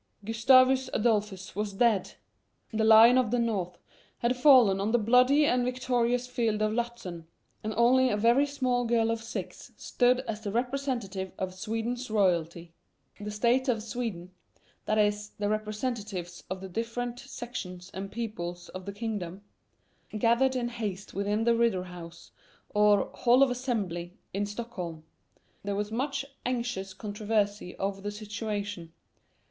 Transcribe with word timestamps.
Gustavus 0.25 0.89
Adolphus 0.95 1.55
was 1.55 1.73
dead! 1.73 2.13
The 2.73 2.83
"Lion 2.83 3.19
of 3.19 3.29
the 3.29 3.37
North" 3.37 3.77
had 4.17 4.35
fallen 4.35 4.81
on 4.81 4.91
the 4.91 4.97
bloody 4.97 5.45
and 5.45 5.63
victorious 5.63 6.25
field 6.25 6.63
of 6.63 6.73
Lutzen, 6.73 7.27
and 7.63 7.71
only 7.77 8.09
a 8.09 8.17
very 8.17 8.47
small 8.47 8.85
girl 8.85 9.11
of 9.11 9.21
six 9.21 9.71
stood 9.77 10.21
as 10.21 10.41
the 10.41 10.51
representative 10.51 11.33
of 11.37 11.53
Sweden's 11.53 12.09
royalty. 12.09 12.73
The 13.19 13.29
States 13.29 13.69
of 13.69 13.83
Sweden 13.83 14.31
that 14.85 14.97
is, 14.97 15.29
the 15.37 15.49
representatives 15.49 16.43
of 16.49 16.61
the 16.61 16.69
different 16.69 17.19
sections 17.19 17.91
and 17.93 18.11
peoples 18.11 18.69
of 18.69 18.87
the 18.87 18.93
kingdom 18.93 19.43
gathered 20.17 20.55
in 20.55 20.69
haste 20.69 21.13
within 21.13 21.43
the 21.43 21.53
Riddarhaus, 21.53 22.31
or 22.73 23.11
Hall 23.13 23.43
of 23.43 23.51
Assembly, 23.51 24.17
in 24.33 24.47
Stockholm. 24.47 25.03
There 25.63 25.75
was 25.75 25.91
much 25.91 26.25
anxious 26.43 26.95
controversy 26.95 27.77
over 27.77 28.01
the 28.01 28.09
situation. 28.09 28.93